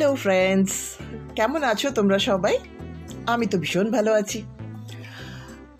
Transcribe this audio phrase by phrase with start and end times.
[0.00, 0.72] Hello friends,
[1.36, 2.58] কেমন আছো তোমরা সবাই?
[3.26, 4.42] আমি তো ভীষণ ভালো আছি।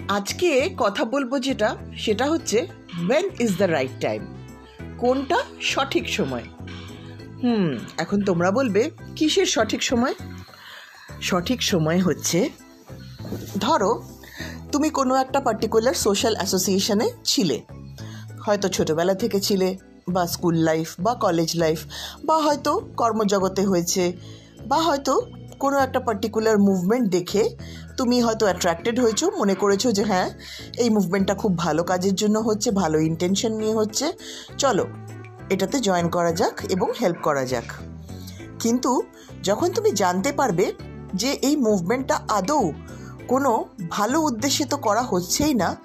[0.08, 2.66] আজকে কথা বলব যেটা, সেটা হচ্ছে
[3.08, 4.20] when is the right time
[4.98, 6.42] কোনটা সঠিক সময়?
[7.42, 10.14] হুম, এখন তোমরা বলবে, কিসের সঠিক সময়?
[11.22, 12.48] সঠিক সময় হচ্ছে,
[13.58, 13.92] ধরো,
[14.72, 17.62] তুমি কোনো একটা পার্টিকুলার সোশ্যাল অ্যাসোসিয়েশনে ছিলে।
[18.40, 21.80] হয়তো ছোটোবেলা থেকে ছিলে বা স্কুল লাইফ বা কলেজ লাইফ
[22.24, 24.04] বা হয়তো কর্মজগতে হয়েছে
[24.70, 25.14] বা হয়তো
[25.58, 27.42] কোনো একটা পার্টিকুলার মুভমেন্ট দেখে
[27.98, 30.28] তুমি হয়তো অ্যাট্রাক্টেড হয়েছো, মনে করেছ যে হ্যাঁ
[30.82, 34.06] এই মুভমেন্টটা খুব ভালো কাজের জন্য হচ্ছে, ভালো ইন্টেনশন নিয়ে হচ্ছে।
[34.58, 34.84] চলো,
[35.50, 37.68] এটাতে জয়েন করা যাক এবং হেল্প করা যাক।
[38.58, 39.02] কিন্তু
[39.42, 40.66] যখন তুমি জানতে পারবে
[41.14, 42.72] যে এই মুভমেন্টটা আদৌ
[43.28, 43.50] কোনো
[43.90, 45.76] ভালো উদ্দেশ্যে তো করা হচ্ছেই না,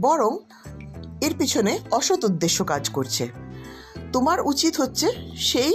[0.00, 0.32] বরং
[1.26, 3.24] এর পিছনে অসৎ উদ্দেশ্য কাজ করছে।
[4.16, 5.74] তোমার উচিত হচ্ছে সেই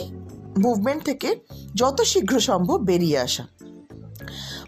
[0.58, 1.36] মুভমেন্ট থেকে
[1.76, 3.48] যত শীঘ্র সম্ভব বেরিয়ে আসা।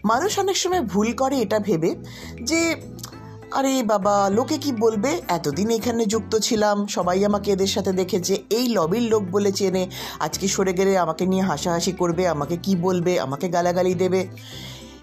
[0.05, 1.95] মানুষ অনেক সময় ভুল করে এটা ভেবে
[2.43, 2.75] যে,
[3.51, 5.21] আরে বাবা, লোকে কি বলবে?
[5.27, 9.87] এতদিন এখানে যুক্ত ছিলাম, সবাই আমাকে এদের সাথে দেখেছে, এই লবির লোক বলে চেনে,
[10.19, 14.27] আজকে সরে গেলে আমাকে নিয়ে হাসাহাসি করবে, আমাকে কি বলবে, আমাকে গালাগালি দেবে।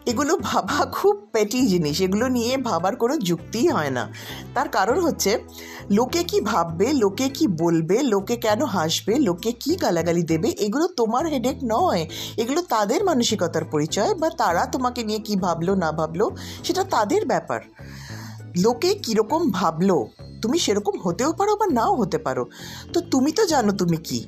[0.06, 4.08] এগুলো ভাবা খুব পেটি জিনিস। এগুলো নিয়ে ভাবার কোনো যুক্তিই হয় না।
[4.54, 5.38] তার কারণ হচ্ছে,
[5.90, 11.26] লোকে কি ভাববে, লোকে কি বলবে, লোকে কেন হাসবে, লোকে কি গালাগালি দেবে, এগুলো তোমার
[11.26, 12.06] হেডেক নয়।
[12.36, 16.30] এগুলো তাদের মানসিকতার পরিচয় বা তারা তোমাকে নিয়ে কি ভাবলো, না ভাবলো,
[16.64, 17.60] সেটা তাদের ব্যাপার।
[18.56, 20.06] লোকে কীরকম ভাবলো,
[20.42, 22.44] তুমি সেরকম হতেও পারো বা নাও হতে পারো।
[22.92, 24.24] তো তুমি তো জানো তুমি কি।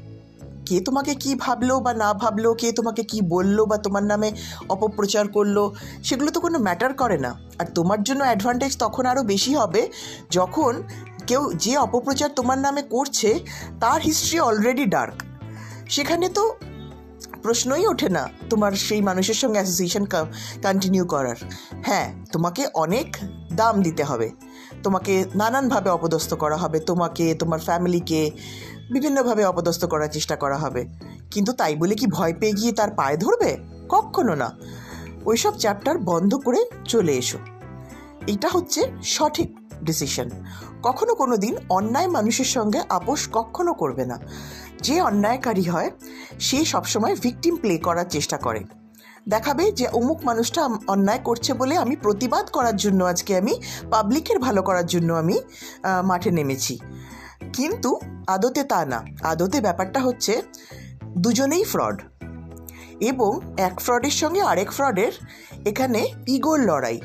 [0.67, 2.55] কে তোমাকে কি ভাবলো বা না ভাবলো?
[2.55, 4.33] কে তোমাকে কি বলল বা তোমার নামে
[4.69, 5.71] অপপ্রচার করল?
[6.03, 9.91] সেগুলো তো কোনো ম্যাটার করে না। আর তোমার জন্য অ্যাডভান্টেজ তখন আরও বেশি হবে
[10.31, 10.83] যখন
[11.27, 13.39] কেউ যে অপপ্রচার তোমার নামে করছে,
[13.81, 15.23] তার হিস্ট্রি অলরেডি ডার্ক
[15.91, 16.55] সেখানে তো
[17.43, 20.05] প্রশ্নই ওঠে না তোমার সেই মানুষের সঙ্গে অ্যাসোসিয়েশন
[20.63, 21.37] কন্টিনিউ করার।
[21.83, 23.17] হ্যাঁ তোমাকে অনেক
[23.53, 24.31] দাম দিতে হবে।
[24.83, 28.31] তোমাকে নানানভাবে অপদস্থ করা হবে। তোমাকে, তোমার ফ্যামিলিকে
[28.93, 30.83] বিভিন্নভাবে অপদস্থ করার চেষ্টা করা হবে।
[31.31, 33.57] কিন্তু তাই বলে কি ভয় পেয়ে গিয়ে তার পায়ে ধরবে?
[33.89, 34.49] কখনো না।
[35.25, 37.39] ওইসব চ্যাপ্টার বন্ধ করে চলে এসো।
[38.27, 39.49] এটা হচ্ছে সঠিক
[39.85, 40.31] ডিসিশন।
[40.83, 44.19] কখনো কোনো দিন অন্যায় মানুষের সঙ্গে আপোষ কখনো করবে না।
[44.83, 45.91] যে অন্যায়কারী হয়,
[46.41, 48.61] সে সবসময় ভিকটিম প্লে করার চেষ্টা করে।
[49.29, 53.55] দেখাবে যে অমুক মানুষটা অন্যায় করছে বলে আমি প্রতিবাদ করার জন্য আজকে আমি
[53.91, 55.37] পাবলিকের ভালো করার জন্য আমি
[56.05, 56.79] মাঠে নেমেছি।
[57.53, 60.43] কিন্তু আদতে তা না। আদতে ব্যাপারটা হচ্ছে
[61.19, 62.03] দুজনেই ফ্রড
[63.01, 65.13] এবং এক ফ্রডের সঙ্গে আরেক ফ্রডের
[65.67, 67.01] এখানে ইগোর লড়াই।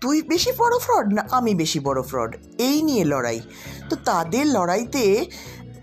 [0.00, 3.40] তুই বেশি বড় ফ্রড না আমি বেশি বড় ফ্রড এই নিয়ে লড়াই।
[3.90, 5.26] তো তাদের লড়াইতে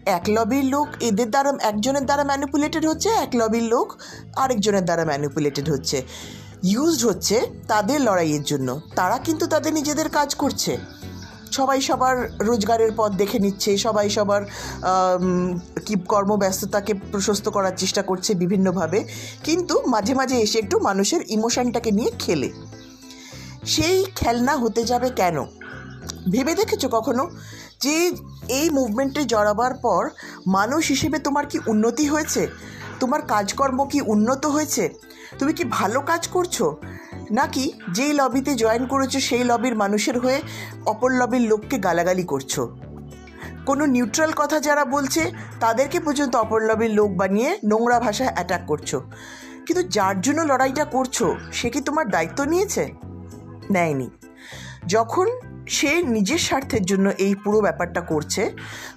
[0.06, 3.94] এক লবির লোক এদের দ্বারা, একজনের দ্বারা ম্যানিপুলেটেড হচ্ছে, এক লবির লোক
[4.36, 6.02] আরেকজনের দ্বারা ম্যানিপুলেটেড হচ্ছে।
[6.64, 10.78] ইউজড হচ্ছে তাদের লড়াইয়ের জন্য। তারা কিন্তু তাদের নিজেদের কাজ করছে।
[11.58, 12.16] সবাই সবার
[12.48, 14.42] রোজগারের পথ দেখে নিচ্ছে, সবাই সবার
[15.86, 19.00] কি কর্মব্যস্ততাকে প্রশস্ত করার চেষ্টা করছে বিভিন্নভাবে।
[19.48, 22.50] কিন্তু মাঝে মাঝে এসে একটু মানুষের ইমোশনটাকে নিয়ে খেলে।
[23.74, 25.38] সেই খেলনা হতে যাবে কেন?
[26.34, 27.24] ভেবে দেখেছ কখনো
[27.84, 27.96] যে
[28.60, 30.02] এই মুভমেন্টে জড়াবার পর
[30.58, 32.42] মানুষ হিসেবে তোমার কি উন্নতি হয়েছে?
[33.02, 34.84] তোমার কাজকর্ম কি উন্নত হয়েছে?
[35.40, 36.56] তুমি কি ভালো কাজ করছ?
[37.32, 40.42] নাকি যেই লবিতে জয়েন করেছ সেই লবির মানুষের হয়ে
[40.86, 42.60] অপর লবির লোককে গালাগালি করছ?
[43.66, 48.96] কোনো নিউট্রাল কথা যারা বলছে, তাদেরকে পর্যন্ত অপর লবির লোক বানিয়ে নোংরা ভাষায় অ্যাটাক করছ।
[49.66, 52.92] কিন্তু যার জন্য লড়াইটা করছ, সে কি তোমার দায়িত্ব নিয়েছে?
[53.72, 54.10] নেয়নি।
[54.88, 55.28] যখন
[55.68, 58.52] সে নিজের স্বার্থের জন্য এই পুরো ব্যাপারটা করছে,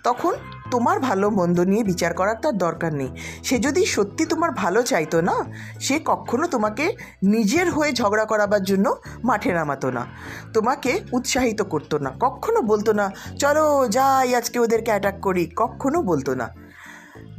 [0.05, 0.35] তখন
[0.71, 3.09] তোমার ভালো মন্দ নিয়ে বিচার করার তার দরকার নেই।
[3.45, 5.45] সে যদি সত্যি তোমার ভালো চাইতো না,
[5.81, 8.95] সে কখনো তোমাকে নিজের হয়ে ঝগড়া করাবার জন্য
[9.25, 10.07] মাঠে নামাতো না।
[10.55, 16.35] তোমাকে উৎসাহিত করতো না। কখনো বলতো না, চলো যাই, আজকে ওদেরকে অ্যাটাক করি। কখনো বলতো
[16.35, 16.49] না।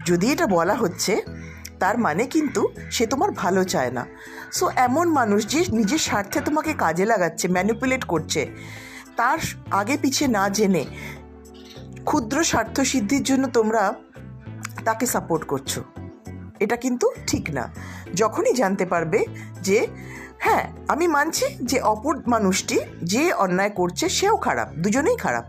[0.06, 1.22] যদি এটা বলা হচ্ছে,
[1.80, 4.06] তার মানে কিন্তু সে তোমার ভালো চায় না।
[4.52, 8.48] সো এমন মানুষ যে নিজের স্বার্থে তোমাকে কাজে লাগাচ্ছে ম্যানিপুলেট করছে।
[9.18, 9.38] তার
[9.72, 10.86] আগে পিছে না জেনে
[12.06, 13.94] ক্ষুদ্র স্বার্থ সিদ্ধির জন্য তোমরা
[14.86, 15.80] তাকে সাপোর্ট করছ।
[16.60, 17.70] এটা কিন্তু ঠিক না।
[18.16, 19.26] যখনই জানতে পারবে
[19.62, 19.88] যে
[20.40, 25.46] হ্যাঁ আমি মানছি যে অপর মানুষটি যে অন্যায় করছে সেও খারাপ, দুজনেই খারাপ।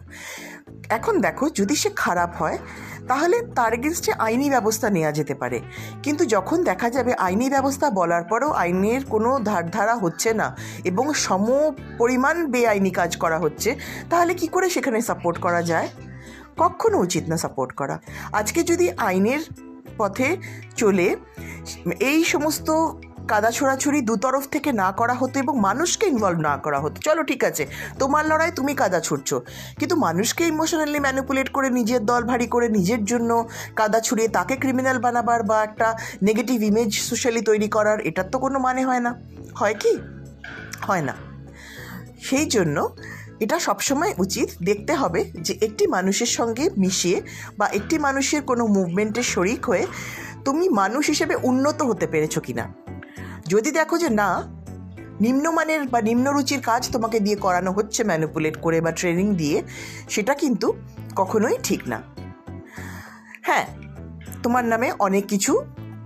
[0.88, 2.58] এখন দেখো, যদি সে খারাপ হয়
[3.08, 5.60] তাহলে তার এগেনস্টে আইনি ব্যবস্থা নেওয়া যেতে পারে।
[6.02, 11.46] কিন্তু যখন দেখা যাবে আইনি ব্যবস্থা বলার পরেও আইনের কোনো ধারধারা হচ্ছে না এবং সম
[11.98, 13.76] পরিমাণ বেআইনি কাজ করা হচ্ছে,
[14.10, 15.88] তাহলে কি করে সেখানে সাপোর্ট করা যায়?
[16.56, 18.00] কখনো উচিত না সাপোর্ট করা।
[18.32, 19.40] আজকে যদি আইনের
[19.98, 20.36] পথে
[20.76, 21.16] চলে,
[22.00, 22.70] এই সমস্ত
[23.28, 27.44] কাদা ছোড়াছুড়ি দুতরফ থেকে না করা হতো এবং মানুষকে ইনভলভ না করা হতো। চলো, ঠিক
[27.44, 27.66] আছে।
[27.98, 29.36] তোমার লড়াই তুমি কাদা ছুটছো
[29.78, 34.98] কিন্তু মানুষকে ইমোশনালি ম্যানিপুলেট করে নিজের দল ভারী করে নিজের জন্য কাদা ছুড়িয়ে তাকে ক্রিমিনাল
[34.98, 39.14] বানাবার বা একটা নেগেটিভ ইমেজ সোশ্যালি তৈরি করার, এটার তো কোনো মানে হয় না।
[39.54, 39.92] হয় কি?
[40.86, 41.14] হয় না।
[42.22, 42.76] সেই জন্য
[43.40, 47.18] এটা সবসময় উচিত দেখতে হবে যে একটি মানুষের সঙ্গে মিশিয়ে
[47.58, 49.86] বা একটি মানুষের কোনো মুভমেন্টের শরিক হয়ে
[50.44, 52.87] তুমি মানুষ হিসেবে উন্নত হতে পেরেছ কিনা।
[53.48, 54.30] যদি দেখো যে না,
[55.20, 59.62] নিম্নমানের বা নিম্নরুচির কাজ তোমাকে দিয়ে করানো হচ্ছে ম্যানুপুলেট করে বা ট্রেনিং দিয়ে,
[60.08, 60.76] সেটা কিন্তু
[61.16, 62.02] কখনোই ঠিক না।
[63.42, 63.66] হ্যাঁ
[64.42, 65.52] তোমার নামে অনেক কিছু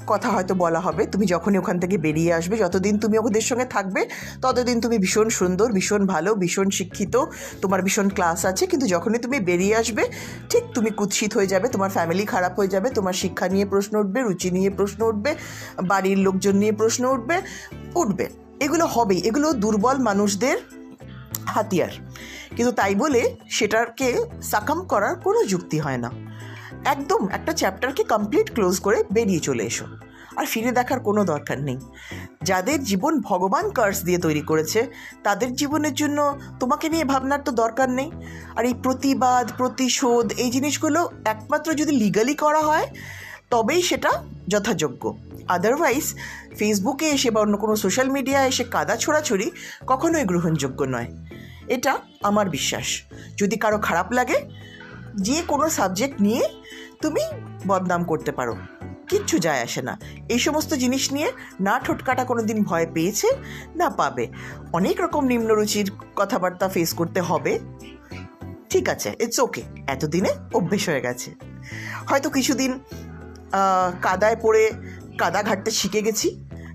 [0.06, 4.08] কথা হয়তো বলা হবে। তুমি যখনই ওখান থেকে বেরিয়ে আসবে, যতদিন তুমি ওদের সঙ্গে থাকবে,
[4.42, 7.24] ততদিন তুমি ভীষণ সুন্দর, ভীষণ ভালো, ভীষণ শিক্ষিত,
[7.60, 10.04] তোমার ভীষণ ক্লাস আছে। কিন্তু যখনই তুমি বেরিয়ে আসবে,
[10.50, 14.22] ঠিক তুমি কুৎসিত হয়ে যাবে, তোমার ফ্যামিলি খারাপ হয়ে যাবে, তোমার শিক্ষা নিয়ে প্রশ্ন উঠবে,
[14.22, 15.34] রুচি নিয়ে প্রশ্ন উঠবে,
[15.82, 17.42] বাড়ির লোকজন নিয়ে প্রশ্ন উঠবে
[17.94, 18.28] উঠবে।
[18.60, 20.56] এগুলো হবেই। এগুলো দুর্বল মানুষদের
[21.46, 21.88] হাতিয়ার।
[22.56, 26.31] কিন্তু তাই বলে সেটাকে সাকাম করার কোনো যুক্তি হয় না।
[26.84, 29.84] একদম একটা চ্যাপ্টারকে কমপ্লিট ক্লোজ করে বেরিয়ে চলে এসো।
[30.36, 31.78] আর ফিরে দেখার কোনো দরকার নেই।
[32.42, 34.86] যাদের জীবন ভগবান কার্স দিয়ে তৈরি করেছে,
[35.22, 38.10] তাদের জীবনের জন্য তোমাকে নিয়ে ভাবনার তো দরকার নেই।
[38.56, 42.86] আর এই প্রতিবাদ, প্রতিশোধ, এই জিনিসগুলো একমাত্র যদি লিগালি করা হয়,
[43.50, 45.18] তবেই সেটা যথাযোগ্য।
[45.48, 46.14] আদারওয়াইজ
[46.58, 49.50] ফেসবুকে এসে বা অন্য কোনো সোশ্যাল মিডিয়ায় এসে কাদা ছোড়াছড়ি
[49.86, 51.06] কখনোই গ্রহণযোগ্য নয়।
[51.66, 53.02] এটা আমার বিশ্বাস।
[53.36, 54.62] যদি কারও খারাপ লাগে
[55.16, 56.42] যে কোনো সাবজেক্ট নিয়ে
[57.02, 57.20] তুমি
[57.66, 58.56] বদনাম করতে পারো।
[59.08, 63.28] কিচ্ছু যায় আসে না। এই সমস্ত জিনিস নিয়ে না ঠোটকাটা কোনো দিন ভয় পেয়েছে,
[63.76, 64.28] না পাবে।
[64.72, 67.58] অনেক রকম নিম্নরুচির কথাবার্তা ফেস করতে হবে।
[68.70, 71.28] ঠিক আছে ইটস ওকে এতদিনে অভ্যেস হয়ে গেছে।
[72.08, 72.80] হয়তো কিছুদিন
[74.02, 74.70] কাদায় পড়ে
[75.18, 76.28] কাদা ঘাটতে শিখে গেছি,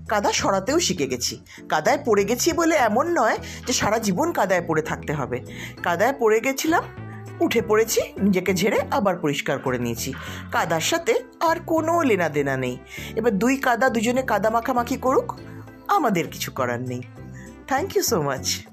[0.08, 1.34] কাদা সরাতেও শিখে গেছি।
[1.68, 5.38] কাদায় পড়ে গেছি বলে এমন নয় যে সারা জীবন কাদায় পড়ে থাকতে হবে।
[5.82, 6.84] কাদায় পড়ে গেছিলাম
[7.40, 10.14] উঠে পড়েছি, নিজেকে ঝেড়ে আবার পরিষ্কার করে নিয়েছি।
[10.52, 12.78] কাদার সাথে আর কোনো লেনা দেনা নেই।
[13.16, 15.38] এবার দুই কাদা দুজনে কাদা মাখামাখি করুক,
[15.88, 17.02] আমাদের কিছু করার নেই।
[17.66, 18.66] Thank you so much